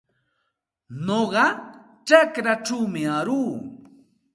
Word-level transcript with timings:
Nuqa 1.05 1.45
chakraćhawmi 2.07 3.01
aruu. 3.17 3.51